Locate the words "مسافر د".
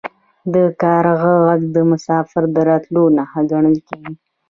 1.91-2.57